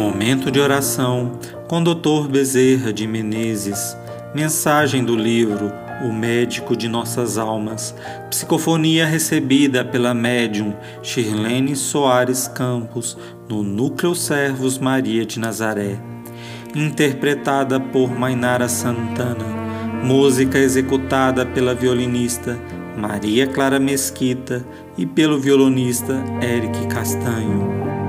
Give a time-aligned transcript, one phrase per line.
[0.00, 2.26] Momento de oração com Dr.
[2.30, 3.94] Bezerra de Menezes.
[4.34, 5.70] Mensagem do livro
[6.02, 7.94] O Médico de Nossas Almas.
[8.30, 16.00] Psicofonia recebida pela médium Shirlene Soares Campos no Núcleo Servos Maria de Nazaré.
[16.74, 19.44] Interpretada por Mainara Santana.
[20.02, 22.58] Música executada pela violinista
[22.96, 24.64] Maria Clara Mesquita
[24.96, 27.99] e pelo violonista Eric Castanho.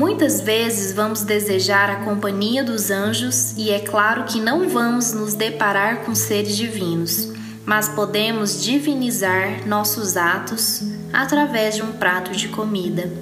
[0.00, 5.34] Muitas vezes vamos desejar a companhia dos anjos e é claro que não vamos nos
[5.34, 7.30] deparar com seres divinos,
[7.66, 10.82] mas podemos divinizar nossos atos
[11.12, 13.12] através de um prato de comida.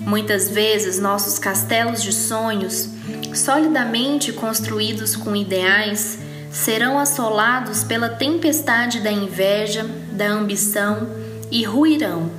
[0.00, 2.88] Muitas vezes nossos castelos de sonhos,
[3.34, 11.06] solidamente construídos com ideais, serão assolados pela tempestade da inveja, da ambição
[11.50, 12.30] e ruirão,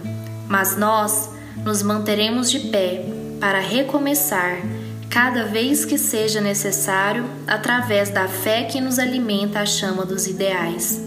[0.48, 1.30] mas nós
[1.64, 4.62] nos manteremos de pé para recomeçar
[5.10, 11.02] cada vez que seja necessário através da fé que nos alimenta a chama dos ideais.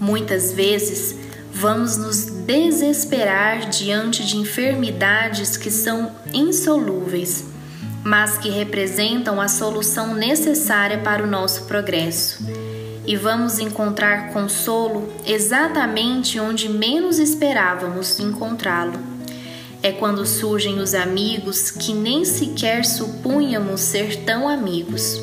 [0.00, 1.14] Muitas vezes
[1.52, 7.44] vamos nos desesperar diante de enfermidades que são insolúveis,
[8.02, 12.44] mas que representam a solução necessária para o nosso progresso.
[13.04, 19.11] E vamos encontrar consolo exatamente onde menos esperávamos encontrá-lo
[19.82, 25.20] é quando surgem os amigos que nem sequer supunhamos ser tão amigos.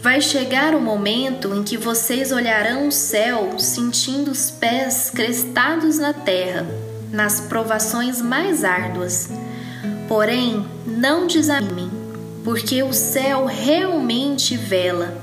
[0.00, 6.12] Vai chegar o momento em que vocês olharão o céu sentindo os pés crestados na
[6.12, 6.66] terra,
[7.10, 9.28] nas provações mais árduas.
[10.08, 11.90] Porém, não desanimem,
[12.44, 15.20] porque o céu realmente vela.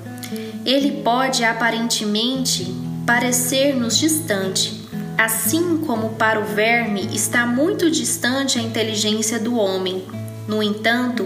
[0.65, 2.71] Ele pode aparentemente
[3.05, 4.76] parecer-nos distante,
[5.17, 10.05] Assim como para o verme está muito distante a inteligência do homem.
[10.47, 11.25] No entanto,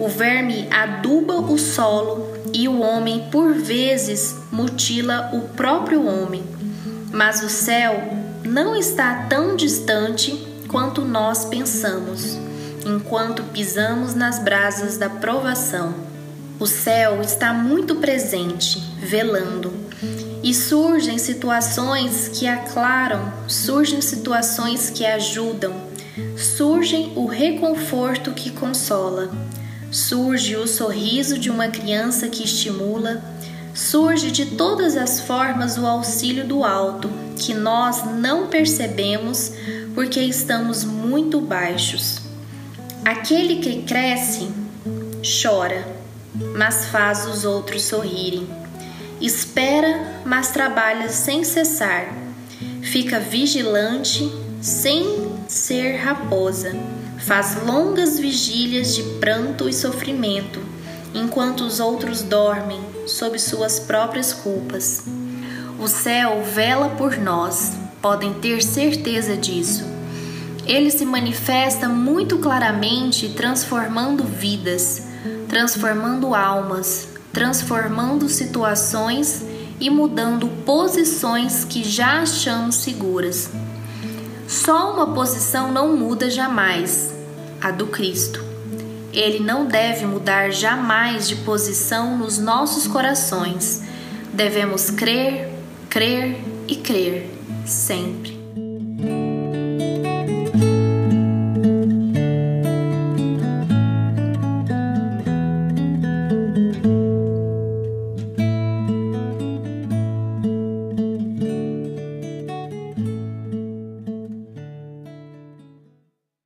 [0.00, 6.42] o verme aduba o solo e o homem, por vezes, mutila o próprio homem.
[7.12, 8.10] Mas o céu
[8.42, 10.32] não está tão distante
[10.66, 12.38] quanto nós pensamos,
[12.86, 15.94] enquanto pisamos nas brasas da provação.
[16.58, 19.85] O céu está muito presente, velando
[20.46, 25.74] e surgem situações que aclaram, surgem situações que ajudam,
[26.36, 29.28] surgem o reconforto que consola,
[29.90, 33.24] surge o sorriso de uma criança que estimula,
[33.74, 39.50] surge de todas as formas o auxílio do alto, que nós não percebemos
[39.96, 42.20] porque estamos muito baixos.
[43.04, 44.48] Aquele que cresce
[45.42, 45.84] chora,
[46.56, 48.65] mas faz os outros sorrirem.
[49.20, 52.12] Espera, mas trabalha sem cessar.
[52.82, 56.74] Fica vigilante, sem ser raposa.
[57.18, 60.60] Faz longas vigílias de pranto e sofrimento,
[61.14, 65.04] enquanto os outros dormem sob suas próprias culpas.
[65.78, 67.72] O céu vela por nós,
[68.02, 69.84] podem ter certeza disso.
[70.66, 75.02] Ele se manifesta muito claramente, transformando vidas,
[75.48, 79.44] transformando almas, transformando situações
[79.78, 83.50] e mudando posições que já achamos seguras.
[84.48, 87.14] Só uma posição não muda jamais,
[87.60, 88.42] a do Cristo.
[89.12, 93.82] Ele não deve mudar jamais de posição nos nossos corações.
[94.32, 95.52] Devemos crer,
[95.90, 97.28] crer e crer
[97.66, 98.35] sempre.